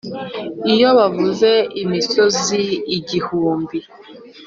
iyo 0.73 0.89
bavuze 0.97 1.49
imisozi 1.83 2.61
igihumbi 2.97 3.77